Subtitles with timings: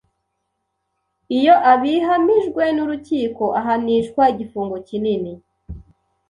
[1.37, 5.31] Iyo abihamijwe n’urukiko ahanishwa igifungo kinini